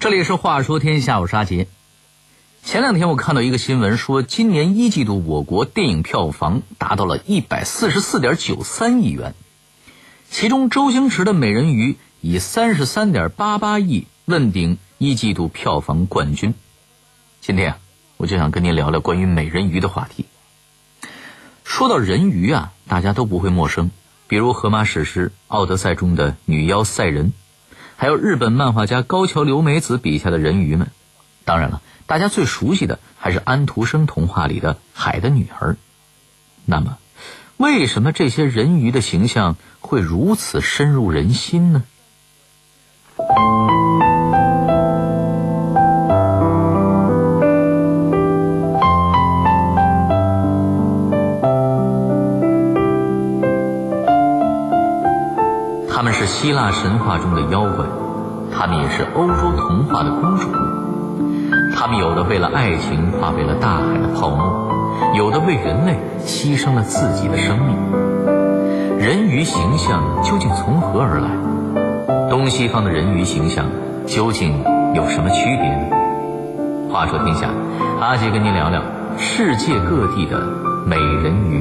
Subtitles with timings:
[0.00, 1.66] 这里是《话说天下》，我是阿杰。
[2.64, 9.34] 前两天我看到一个新闻，说今年一季度我国电影票房达到了一百四十四点九三亿元，
[10.30, 11.92] 其中周星驰的《美人鱼》
[12.22, 16.54] 以三十三点八八亿问鼎一季度票房冠军。
[17.42, 17.78] 今天啊，
[18.16, 20.24] 我就想跟您聊聊关于美人鱼的话题。
[21.62, 23.90] 说到人鱼啊，大家都不会陌生，
[24.28, 27.34] 比如荷马史诗《奥德赛》中的女妖赛人，
[28.00, 30.90] 还有日本漫画家高桥留美子笔下的人鱼们。
[31.44, 31.82] 当然了。
[32.06, 35.76] 大家最熟悉的还是安徒生童话里的海的女儿。
[36.64, 36.96] 那么，
[37.58, 41.84] 为什么这些人鱼的形象会如此深入人心呢？
[56.60, 57.86] 腊神话中的妖怪，
[58.52, 60.46] 他们也是欧洲童话的公主。
[61.74, 64.70] 他们有的为了爱情化为了大海的泡沫，
[65.16, 67.74] 有的为人类牺牲了自己的生命。
[68.98, 72.28] 人鱼形象究竟从何而来？
[72.28, 73.64] 东西方的人鱼形象
[74.06, 74.62] 究竟
[74.94, 76.92] 有什么区别呢？
[76.92, 77.48] 话说天下，
[78.02, 78.82] 阿杰跟您聊聊
[79.16, 80.38] 世界各地的
[80.84, 81.58] 美人鱼。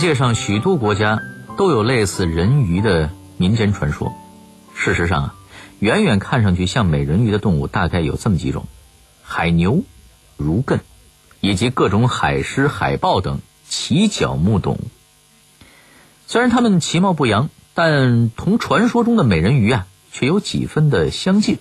[0.00, 1.20] 界上许多国家
[1.58, 4.14] 都有类似人鱼的民间传说。
[4.74, 5.34] 事实上啊，
[5.78, 8.66] 远远看上去像美人鱼的动物大概有这么几种：
[9.22, 9.84] 海牛、
[10.38, 10.80] 如艮，
[11.40, 14.80] 以及各种海狮、海豹等鳍脚目动物。
[16.26, 21.58] 虽然它们其貌不扬，但同传说中的美人鱼啊，却有几分的相近。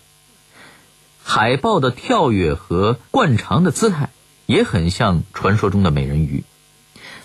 [1.21, 4.09] 海豹的跳跃和惯常的姿态
[4.45, 6.45] 也很像传说中的美人鱼。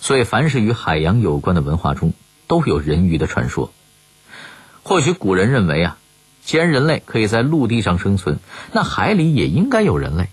[0.05, 2.13] 所以，凡是与海洋有关的文化中，
[2.47, 3.73] 都有人鱼的传说。
[4.83, 5.97] 或许古人认为啊，
[6.45, 8.39] 既然人类可以在陆地上生存，
[8.73, 10.29] 那海里也应该有人类。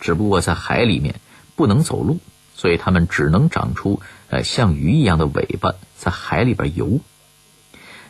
[0.00, 1.16] 只不过在海里面
[1.54, 2.18] 不能走路，
[2.56, 7.00] 所以他们只能长出呃像鱼一样的尾巴，在海里边游。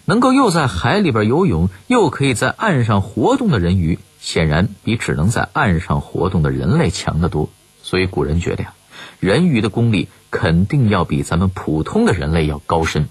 [0.04, 7.50] 能够又在海里边游泳，又可以在岸上活动的人鱼，显然比只能在岸上活动的人类强得多。
[7.82, 8.74] 所以古人觉得呀。
[9.18, 13.08] 人鱼的功力肯定要比咱们普通的人类要高深。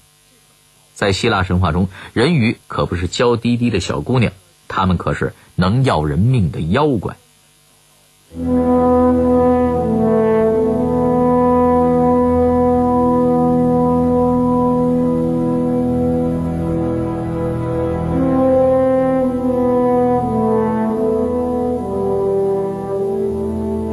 [0.94, 4.34] 在希腊神话中，人鱼可不是娇滴滴的小姑娘，
[4.68, 7.16] 他们可是能要人命的妖怪。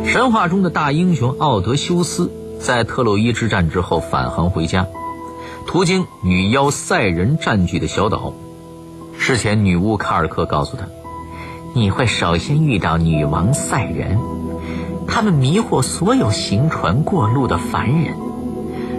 [0.06, 2.30] 神话中的大英雄奥德修斯
[2.66, 4.88] 在特洛伊之战之后返航回家，
[5.68, 8.32] 途经女妖赛人占据的小岛。
[9.16, 10.88] 事前，女巫卡尔克告诉他
[11.76, 14.18] ：“你会首先遇到女王赛人，
[15.06, 18.16] 他们迷惑所有行船过路的凡人。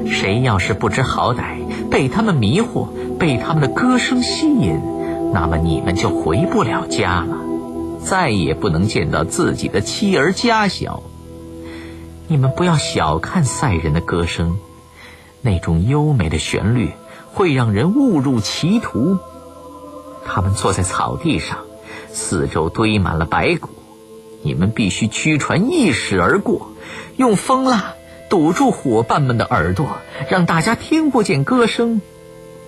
[0.08, 1.58] 谁要是不知好歹，
[1.92, 2.88] 被他们迷惑，
[3.20, 4.80] 被他们的歌声吸引，
[5.34, 7.36] 那么你们就回不了家了。”
[8.00, 11.04] 再也不能见到自己的妻儿家小。
[12.30, 14.58] 你们不要小看赛人的歌声，
[15.42, 16.92] 那种优美的旋律
[17.34, 19.18] 会让人误入歧途。
[20.26, 21.60] 他们坐在草地上，
[22.12, 23.70] 四周堆满了白骨，
[24.42, 26.72] 你们必须驱船一驶而过，
[27.16, 27.94] 用风蜡
[28.30, 30.00] 堵住伙伴们的耳朵，
[30.30, 32.02] 让大家听不见歌声。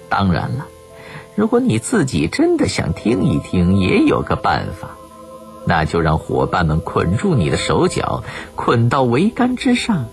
[0.08, 0.68] 当然了，
[1.36, 4.96] 如果你自己真的想听一听，也有个办法。
[5.66, 8.24] 那就让伙伴们捆住你的手脚，
[8.56, 10.06] 捆到桅杆之上。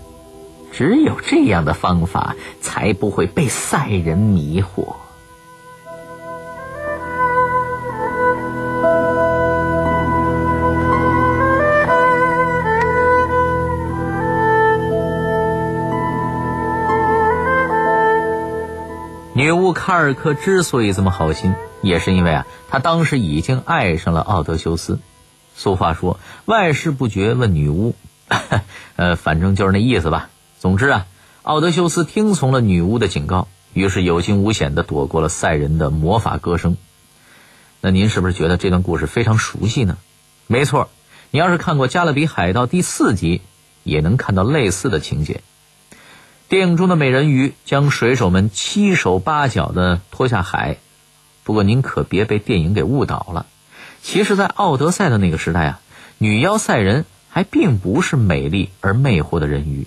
[0.71, 4.95] 只有这样的方法，才不会被赛人迷惑。
[19.33, 24.99] 女巫卡尔克之所以这么好心，也是因为啊，她当时已经爱上了奥德修斯。
[25.57, 27.95] 俗话说：“外事不决问女巫。
[28.95, 30.29] ”呃，反正就是那意思吧。
[30.59, 31.07] 总之啊，
[31.41, 36.77] 奥德修斯听从了女巫的警告，于是有惊无险的躲过了赛人的魔法歌声。
[37.81, 39.97] 那您是不是觉得这段故事非常熟悉呢？
[40.45, 40.89] 没错，
[41.31, 43.41] 你要是看过《加勒比海盗》第四集，
[43.83, 45.41] 也能看到类似的情节。
[46.49, 50.77] 电影中的美人鱼将水手们七手八脚的拖下海，
[51.43, 53.47] 不过您可别被电影给误导了。
[54.07, 55.79] 其实，在奥德赛的那个时代啊，
[56.17, 59.85] 女妖赛人还并不是美丽而魅惑的人鱼，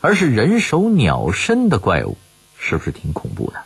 [0.00, 2.16] 而是人首鸟身的怪物，
[2.56, 3.62] 是不是挺恐怖的？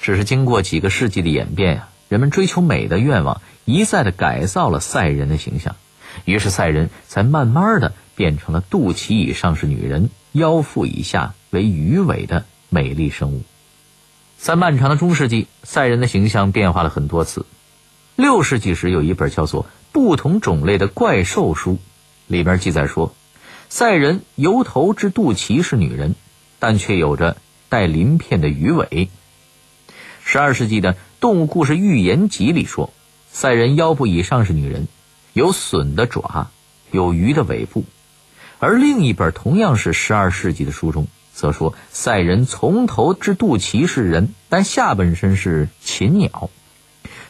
[0.00, 5.76] 只是经过几个世纪的演变呀，人们追求美的愿望一再的改造了赛人的形象，
[6.24, 13.42] 于是赛人才慢慢的变成了肚脐以上是女人，腰腹以下为鱼尾的美丽生物。
[14.38, 17.44] 在漫长的中世纪，赛人的形象变化了很多次。
[18.16, 21.72] 六世纪时，有一本叫做《不同种类的怪兽书》，
[22.28, 23.12] 里边记载说，
[23.68, 26.14] 赛人由头至肚脐是女人，
[26.60, 27.36] 但却有着
[27.68, 29.08] 带鳞片的鱼尾。
[30.22, 32.92] 十二世纪的《动物故事寓言集》里说，
[33.32, 34.86] 赛人腰部以上是女人，
[35.32, 36.50] 有隼的爪，
[36.92, 37.84] 有鱼的尾部。
[38.60, 41.08] 而另一本同样是十二世纪的书中。
[41.32, 46.48] 则说赛人从头至肚脐是人，但下半身是禽鸟。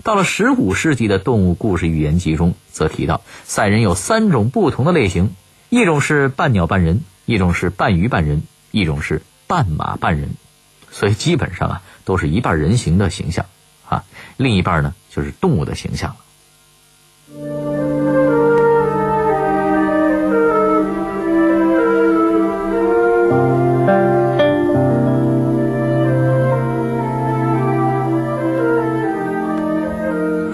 [0.04, 5.34] 到了十五世纪的动物故事寓言集中，则提到赛人有三种不同的类型：
[5.70, 10.34] 一种是半鸟半人，一种是半鱼半人，一种是半马半人。
[10.90, 13.46] 所以基本上啊，都是一半人形的形象，
[13.88, 14.04] 啊，
[14.36, 16.16] 另一半呢就是动物的形象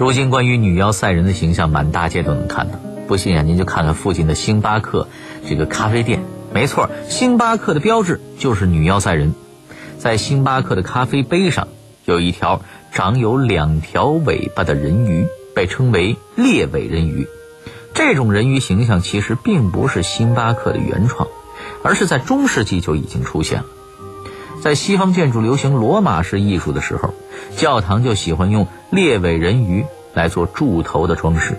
[0.01, 2.79] 如今关于女妖赛人的形象，满大街都能看到。
[3.07, 5.07] 不信啊，您就看看附近的星巴克
[5.47, 6.23] 这个咖啡店。
[6.51, 9.35] 没错，星巴克的标志就是女妖赛人。
[9.99, 11.67] 在星巴克的咖啡杯上，
[12.05, 17.27] 有一条长有两条尾巴的人鱼，被称为猎尾人鱼。
[17.93, 21.27] 这种人鱼形象其实并不是星巴克的原创，
[21.83, 23.65] 而是在中世纪就已经出现了。
[24.63, 27.13] 在西方建筑流行罗马式艺术的时候，
[27.55, 31.57] 教堂就喜欢用猎尾人鱼来做柱头的装饰。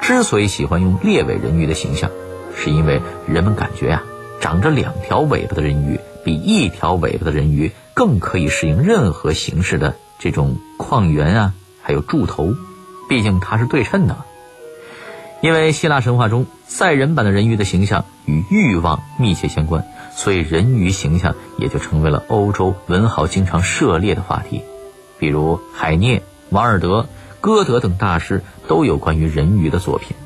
[0.00, 2.10] 之所以喜欢用猎尾人鱼的形象，
[2.54, 4.02] 是因为人们感觉呀，
[4.40, 12.54] 长着两条尾巴的人鱼比一条尾巴的人鱼更可以适应任何形式的这种矿源啊，还有柱头，
[13.08, 14.16] 毕竟它是对称的。
[15.40, 19.84] 因为希腊神话中赛人版的人鱼的形象与欲望密切相关。
[20.14, 24.62] 所以，人鱼形象也就成为了欧洲文豪经常涉猎的话题，
[25.18, 27.06] 比如海涅、王尔德、
[27.40, 30.16] 歌德等大师都有关于人鱼的作品。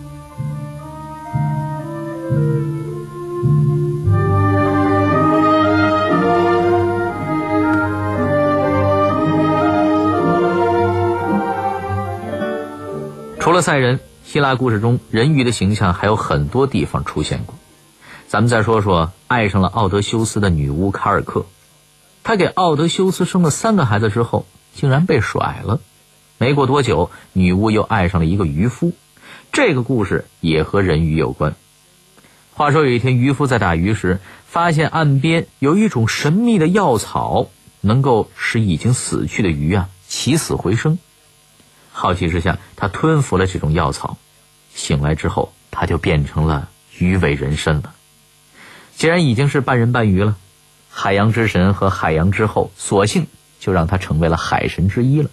[13.39, 17.57] 除了赛人，希腊故事中人鱼的形象还有很多地方出现过。
[18.29, 21.47] 咱们再说说爱上了奥德修斯的女巫卡尔克，
[22.23, 25.81] 她给奥德修斯生了三个孩子之后，竟然被甩了。
[26.39, 28.93] 没过多久，女巫又爱上了一个渔夫。
[29.53, 31.55] 这个故事也和人鱼有关。
[32.53, 37.49] 话说有一天，渔夫在打鱼时，发现岸边有一种神秘的药草，
[37.81, 40.99] 能够使已经死去的鱼啊起死回生。
[41.91, 44.17] 好奇之下，他吞服了这种药草，
[44.75, 46.69] 醒来之后，他就变成了
[46.99, 47.95] 鱼尾人身了。
[48.97, 50.37] 既然已经是半人半鱼了，
[50.91, 53.27] 海洋之神和海洋之后，索性
[53.61, 55.31] 就让他成为了海神之一了。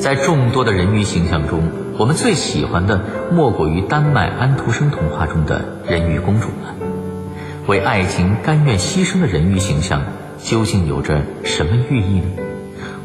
[0.00, 1.64] 在众多的人鱼形象中，
[1.98, 6.74] 我们最喜欢的莫过于丹麦安徒生童话中的人鱼公主了。
[7.66, 10.00] 为爱情甘愿牺牲的人鱼形象。
[10.40, 12.26] 究竟有着什么寓意呢？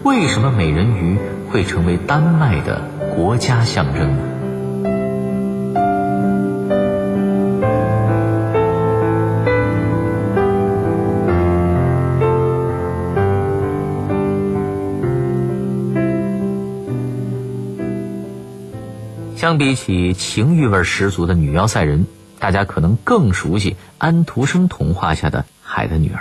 [0.04, 1.18] 为什么美人鱼
[1.54, 2.82] 会成为丹麦的
[3.16, 4.12] 国家象征？
[19.36, 22.08] 相比起情欲味十足的女妖赛人，
[22.40, 26.18] 大家可能更熟悉安徒生童话下的《海的女儿》。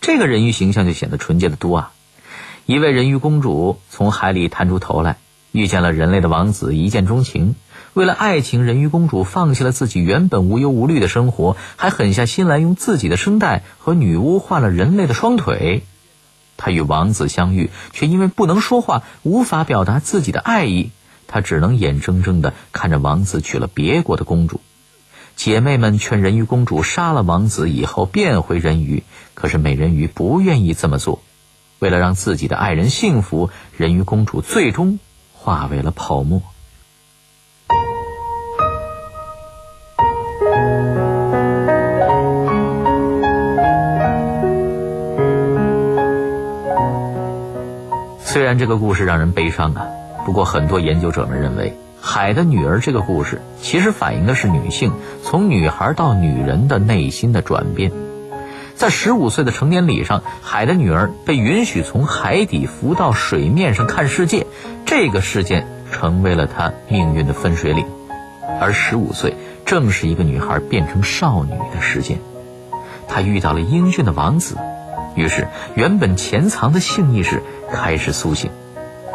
[0.00, 1.92] 这个人鱼形象就显得纯洁的多啊！
[2.66, 5.18] 一位人鱼公主从海里探出头来，
[5.52, 7.54] 遇见了人类的王子，一见钟情。
[7.94, 15.84] 为了爱情，人鱼公主放弃了自己原本无忧无虑的生活，还狠下心来用自己的声带和女巫换了人类的双腿。
[16.56, 20.90] 她与王子相遇，却因为不能说话，无法表达自己的爱意，
[21.28, 24.60] 她只能眼睁睁地看着王子娶了别国的公主。
[25.36, 29.04] 姐妹们劝人鱼公主杀了王子以后变回人鱼，
[29.34, 31.20] 可是美人鱼不愿意这么做。
[31.78, 34.98] 为了让自己的爱人幸福人鱼公主最终
[35.32, 36.42] 化为了泡沫。
[48.36, 49.86] 虽然这个故事让人悲伤啊
[50.26, 54.92] 不过很多研究者们认为海的女儿这个故事其实反映的是女性
[55.24, 58.15] 从女孩到女人的内心的转变。
[58.76, 64.46] 在十五岁的成年礼上，海的女儿被允许从海底浮到水面上看世界，
[64.84, 67.86] 这个事件成为了她命运的分水岭。
[68.60, 72.18] 而十五岁正是一个女孩变成少女的时间，
[73.08, 74.58] 她遇到了英俊的王子，
[75.14, 77.42] 于是原本潜藏的性意识
[77.72, 78.50] 开始苏醒，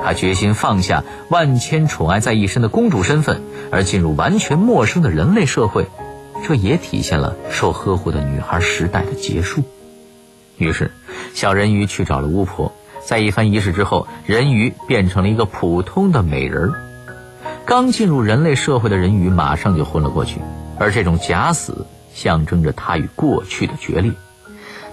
[0.03, 5.86] 她决心放下万千宠爱在一身的公主身份，而进入完全陌生的人类社会。
[6.45, 9.63] 这也体现了受呵护的女孩时代的结束。
[10.57, 10.91] 于是，
[11.33, 12.71] 小人鱼去找了巫婆，
[13.05, 16.74] 在一番仪式之后，人鱼变成了一个普通的美人儿。
[17.65, 20.39] 刚进入人类社会的人鱼马上就昏了过去，
[20.77, 24.12] 而这种假死象征着他与过去的决裂。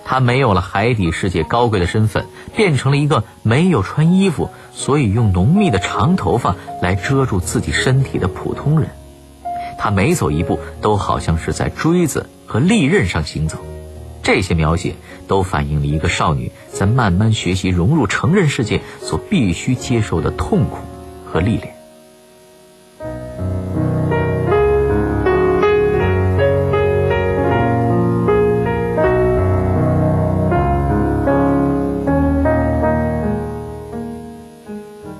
[0.05, 2.25] 他没有了海底世界高贵的身份，
[2.57, 8.89] 变成了一个没有穿衣服，所以用浓密的长头发来遮住自己身体的普通人。
[9.79, 13.59] 他每走一步都好像是在锥子和利刃上行走，
[14.23, 14.97] 这些描写
[15.29, 20.79] 都反映了一个少女在慢慢学习融入成人世界所必须接受的痛苦
[21.25, 21.75] 和历练。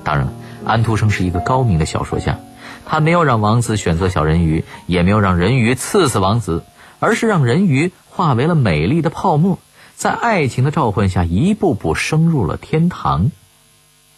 [0.03, 0.33] 当然了，
[0.69, 2.39] 安徒生是一个高明的小说家。
[2.85, 6.63] 他没有让王子选择小人鱼，也没有让人鱼刺死王子，
[6.99, 9.59] 而是让人鱼化为了美丽的泡沫，
[9.95, 13.31] 在爱情的召唤下一步步升入了天堂。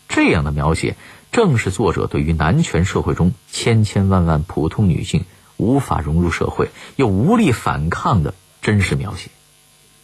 [0.08, 0.96] 这样的描写，
[1.31, 5.25] 正是作者对于男权社会中千千万万普通女性
[5.58, 9.29] 无法融入社会又无力反抗的真实描写。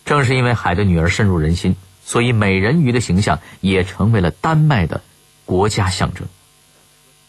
[0.05, 5.01] 正是因为海的女儿深入人心，所以美人鱼的形象也成为了丹麦的
[5.45, 6.27] 国家象征。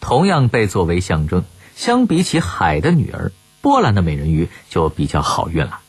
[0.01, 1.45] 同样被作为象征，
[1.77, 5.81] 相比起海的女儿，波兰的美人鱼就比较好运了。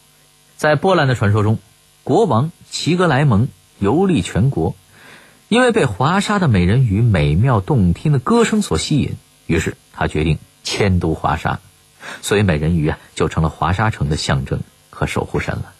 [0.58, 1.60] 在波兰的传说中，
[2.04, 3.48] 国王齐格莱蒙
[3.78, 4.76] 游历全国，
[5.48, 9.16] 因为被华沙的美人鱼美妙动听的歌声所吸引，
[9.48, 11.60] 于是他决定迁都华沙，
[12.22, 15.74] 所以美人鱼啊就成了华沙城的象征和守护神了。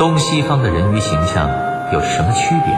[0.00, 1.50] 东西方的人鱼形象
[1.92, 2.74] 有什么区别？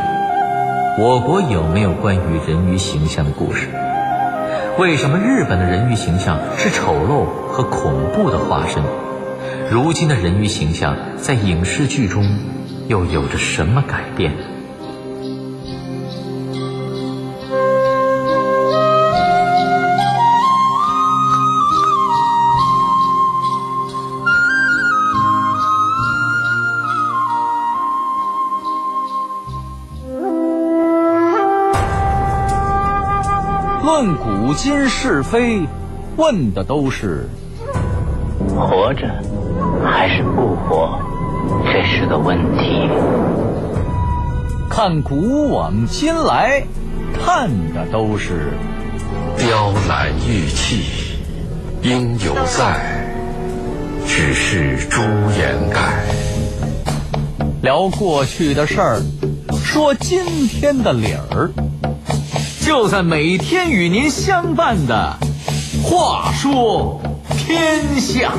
[0.99, 3.69] 我国有没有关于人鱼形象的故事？
[4.77, 8.83] 为什么日本的人鱼形象是丑陋和恐怖的化身？
[9.71, 12.29] 如今的人鱼形象在影视剧中
[12.89, 14.33] 又有着什么改变？
[33.95, 35.69] 论古今是非，
[36.17, 37.29] 问的都是
[38.57, 39.07] 活着
[39.85, 40.99] 还是不活，
[41.67, 42.89] 这是个问题。
[44.71, 46.65] 看古往今来，
[47.13, 48.55] 看的都是
[49.37, 51.19] 雕栏玉砌
[51.83, 53.07] 应犹在，
[54.07, 55.03] 只是朱
[55.39, 56.03] 颜改。
[57.61, 59.03] 聊过去的事儿，
[59.63, 61.51] 说今天的理儿。
[62.65, 65.19] 就在每天与您相伴的
[65.83, 67.03] 《话说
[67.37, 68.33] 天下》。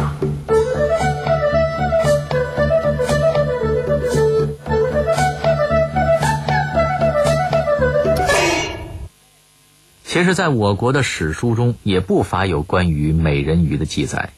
[10.05, 14.29] 其实，在我国的史书中，也不乏有关于美人鱼的记载。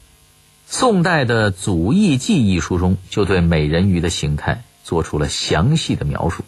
[0.66, 6.42] 宋代的《祖义记》一书中，就对美人鱼的形态做出了详细的描述。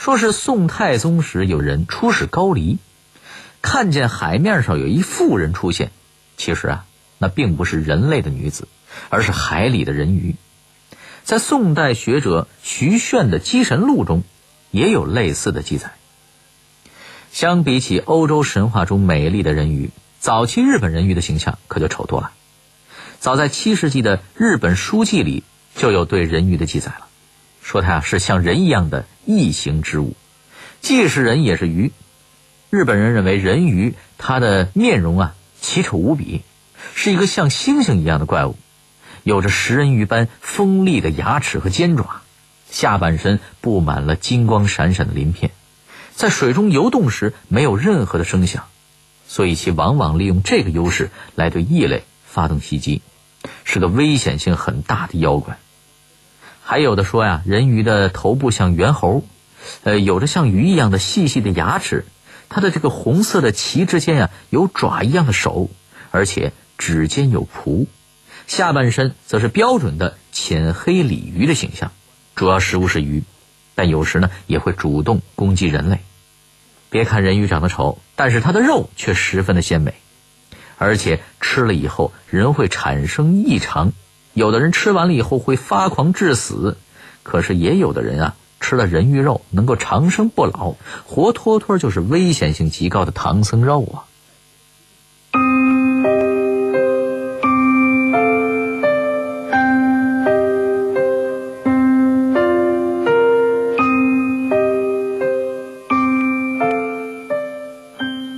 [0.00, 2.78] 说是宋太宗时，有人出使高丽，
[3.60, 5.90] 看见海面上有一妇人出现。
[6.38, 6.86] 其实啊，
[7.18, 8.66] 那并不是人类的女子，
[9.10, 10.36] 而是海里的人鱼。
[11.22, 14.22] 在宋代学者徐铉的《姬神录》中，
[14.70, 15.92] 也有类似的记载。
[17.30, 22.32] 相比起欧洲神话中美丽的人鱼，早期日本人鱼的形象可就丑多了。
[23.18, 25.44] 早在七世纪的日本书记里，
[25.76, 27.08] 就有对人鱼的记载了。
[27.70, 30.16] 说它是像人一样的异形之物，
[30.80, 31.92] 既是人也是鱼。
[32.68, 36.42] 日本人认为人鱼它的面容啊奇丑无比，
[36.96, 38.56] 是一个像猩猩一样的怪物，
[39.22, 42.22] 有着食人鱼般锋利的牙齿和尖爪，
[42.68, 45.52] 下半身布满了金光闪闪的鳞片，
[46.12, 48.64] 在水中游动时没有任何的声响，
[49.28, 53.00] 所以其往往利用这个优势来对异类发动袭击，
[53.62, 55.56] 是个危险性很大的妖怪。
[56.70, 59.24] 还有的说呀，人鱼的头部像猿猴，
[59.82, 62.04] 呃，有着像鱼一样的细细的牙齿，
[62.48, 65.68] 它的这个红色的鳍之间呀有爪一样的手，
[66.12, 67.88] 而且指尖有蹼，
[68.46, 71.90] 下半身则是标准的浅黑鲤鱼的形象，
[72.36, 73.24] 主要食物是鱼，
[73.74, 75.98] 但有时呢也会主动攻击人类。
[76.88, 79.94] 别看人鱼长得丑，但是它的肉却十分的鲜美，
[80.78, 83.92] 而且吃了以后人会产生异常。
[84.32, 86.76] 有的人吃完了以后会发狂致死，
[87.22, 94.06] 可是也有的人啊吃了人鱼肉能够长生不老，活脱脱就是危险性极高的唐僧肉啊！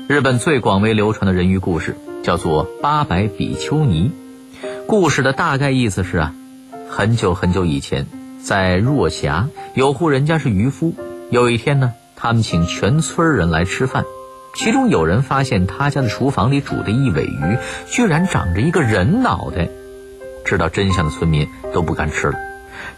[0.09, 4.11] 日本最广为流传的人鱼故事叫做八百比丘尼。
[4.93, 6.35] 故事的大概意思是啊，
[6.91, 8.07] 很久很久以前，
[8.45, 10.95] 在若霞有户人家是渔夫。
[11.31, 14.05] 有一天呢，他们请全村人来吃饭，
[14.55, 17.57] 其中有人发现他家的厨房里煮的一尾鱼
[17.87, 19.71] 居然长着一个人脑袋。
[20.45, 22.39] 知道真相的村民都不敢吃了，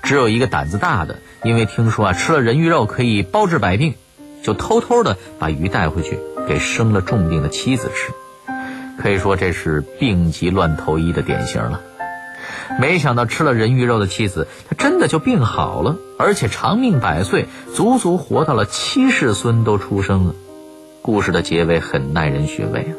[0.03, 3.95] 只有一个胆子大的，因为听说啊吃了人鱼肉可以包治百病，
[4.43, 8.13] 就偷偷的把鱼带回去给生了重病的妻子吃。
[8.99, 11.81] 可以说这是病急乱投医的典型了。
[12.81, 20.35] 没想到吃了人鱼肉的妻子，她真的就病好了，而且长命百岁，足足活到了七世孙都出生了。
[21.03, 22.93] 故事的结尾很耐人寻味啊，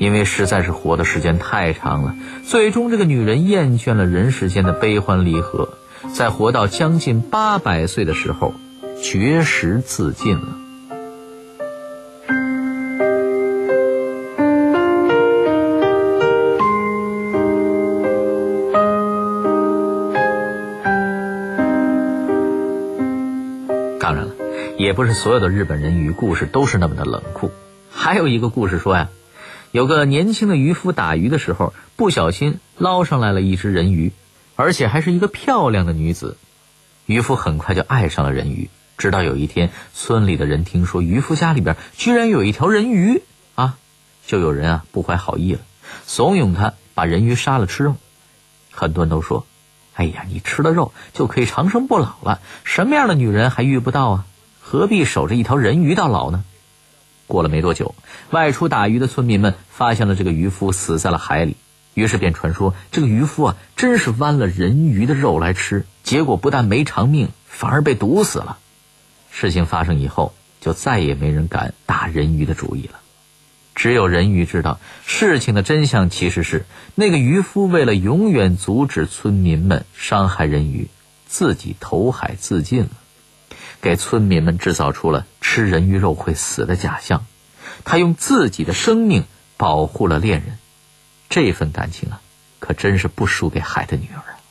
[0.00, 2.14] 因为实在是活的时间太长了，
[2.48, 5.68] 最终这个女人厌倦了人世间的悲欢离合，
[6.14, 8.54] 在活到将近八百岁的时候，
[9.02, 10.48] 绝食自尽了。
[24.96, 27.52] 不是所有的日本人鱼故事都是那么的冷酷。
[27.90, 29.10] 还有一个故事说呀，
[29.70, 34.12] 有个年轻的渔夫打鱼的时候，不小心捞上来了一只人鱼，
[34.56, 36.38] 而且还是一个漂亮的女子。
[37.04, 38.70] 渔夫很快就爱上了人鱼。
[38.96, 43.20] 直到有一天，村里的人听说渔夫家里边居然有一条人鱼
[43.54, 43.76] 啊，
[44.26, 45.60] 就有人啊不怀好意了，
[46.06, 47.96] 怂恿他把人鱼杀了吃肉。
[48.70, 49.44] 很多人都说
[49.92, 54.24] ：“哎呀，你吃了肉就可以长生不老了，什么样的女人还遇不到啊？”
[54.68, 56.42] 何必守着一条人鱼到老呢？
[57.28, 57.94] 过了没多久，
[58.30, 61.54] 外出打鱼的村民们发现了这个渔夫死在了海里，
[61.94, 68.58] 于是便传说这个渔夫啊，真是剜了人鱼的肉来吃，结果不但没长命，反而被毒死了。
[69.30, 72.98] 事情发生以后，就再也没人敢打人鱼的主意了。
[73.76, 80.88] 只有人鱼知道，事情的真相其实是那个渔夫为了永远阻止村民们伤害人鱼，
[81.28, 82.90] 自己投海自尽了。
[83.86, 87.24] 给村民们制造出了吃人鱼肉会死的假象，
[87.84, 89.22] 他用自己的生命
[89.56, 90.58] 保护了恋人，
[91.28, 92.20] 这份感情啊，
[92.58, 94.42] 可真是不输给海的女儿啊。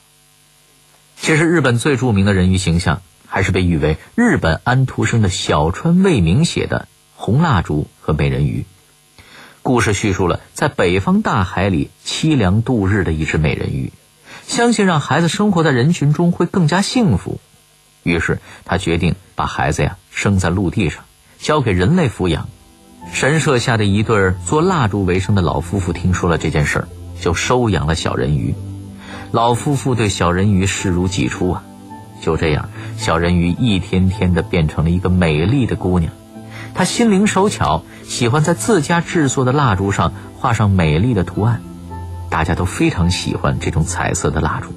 [1.18, 6.88] 其实，日本最著名的人鱼形象，还是被誉为日本安徒生的小川未明写的
[7.22, 8.62] 《红蜡烛和美人鱼》。
[9.64, 13.92] 故事叙述了在北方大海里凄凉度日的一只美人鱼，
[14.48, 17.42] 相信让孩子生活在人群中会更加幸福。
[18.06, 21.04] 于是他决定把孩子呀生在陆地上，
[21.40, 22.48] 交给人类抚养。
[23.12, 26.88] 神社下的一对做蜡烛为生的老夫妇听说了这件事儿，
[27.20, 28.54] 就收养了小人鱼。
[29.32, 31.64] 老夫妇对小人鱼视如己出啊。
[32.22, 36.14] 就这样，小人鱼一天天的变成了一个美丽的姑娘。
[36.76, 41.64] 她心灵手巧，喜欢在自家制作的蜡烛上画上美丽的图案。
[42.30, 44.70] 大家都非常喜欢这种彩色的蜡烛，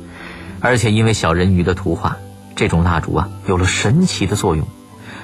[0.61, 2.17] 而且因为小人鱼的图画。
[2.59, 4.67] 这种蜡烛啊，有了神奇的作用。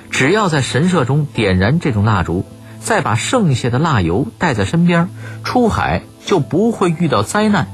[0.09, 2.45] 只要在神社中点燃这种蜡烛，
[2.79, 5.09] 再把剩下的蜡油带在身边，
[5.43, 7.67] 出海就不会遇到灾难。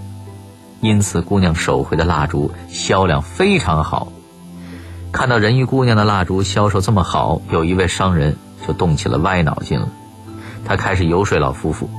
[0.80, 4.10] 因此，姑娘手绘的蜡烛销量非常好。
[5.12, 9.90] 看到人鱼姑娘的蜡烛销售这么好，有一位商人就动起了歪脑筋了。
[10.64, 11.90] 他开始游说老夫妇，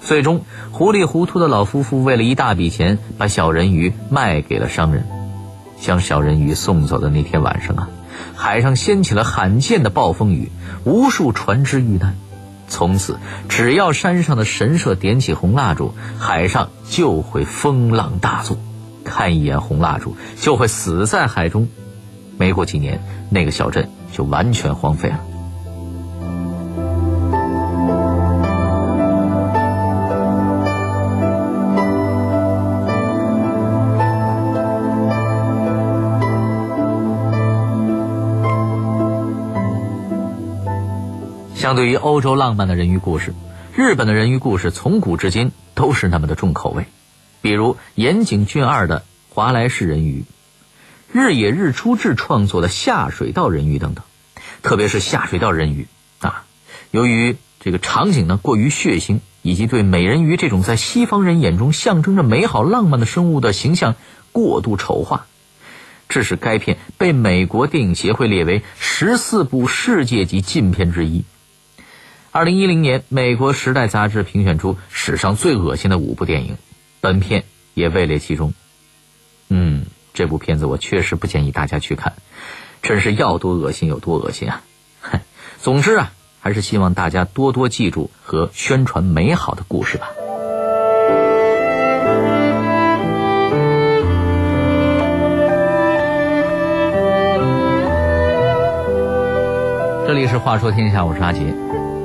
[0.00, 0.40] 最终
[0.72, 5.04] 糊里糊涂的老夫妇为了一大笔钱，把小人鱼卖给了商人。
[5.80, 7.88] 将小人鱼送走的那天晚上啊，
[8.36, 10.50] 海上掀起了罕见的暴风雨，
[10.84, 12.16] 无数船只遇难。
[12.68, 18.56] 从此，只要山上的神社点起红蜡烛，海上就会风浪大作，
[19.04, 21.68] 看一眼红蜡烛就会死在海中。
[22.36, 25.18] 没过几年，那个小镇就完全荒废了。
[41.70, 43.32] 相对于欧洲浪漫的人鱼故事，
[43.76, 46.86] 日本的人鱼故事从古至今都是那么的重口味。
[47.42, 48.98] 比如岩井俊二的
[49.32, 50.24] 《华莱士人鱼》，
[51.16, 54.04] 日野日出志创作的《下水道人鱼》等等。
[54.62, 55.86] 特别是下水道人鱼
[56.18, 56.42] 啊，
[56.90, 63.94] 由于这个场景呢过于血腥，以及对美人鱼这种在西方人眼中象征着美好浪漫的生物的形象
[64.32, 65.26] 过度丑化，
[66.08, 71.22] 致使该片被美国电影协会列为十四部世界级禁片之一。
[72.32, 76.56] 二零一零年，美国《时代》杂志评选出史上最恶心的五部电影，
[77.00, 77.42] 本片
[77.74, 78.54] 也位列其中。
[79.48, 82.12] 嗯，这部片子我确实不建议大家去看。
[82.82, 84.62] 真是要多恶心有多恶心啊！
[85.00, 85.18] 哼
[85.58, 90.10] 总之啊，还是希望大家多多记住和宣传美好的故事吧。
[100.06, 101.52] 这里是《话说天下》，我是阿杰。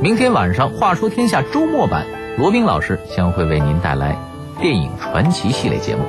[0.02, 2.06] 明天晚上《话说天下》周末版，
[2.38, 4.16] 罗宾老师将会为您带来
[4.60, 6.04] 电影传奇系列节目，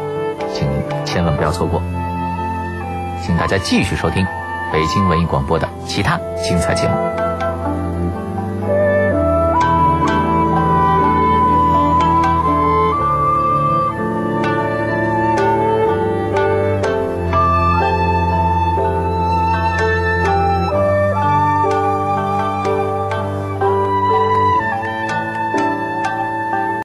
[0.52, 1.80] 请您千万不要错过。
[3.24, 4.26] 请大家继续收听。
[4.72, 7.25] 北京文艺广播的其他精彩节目。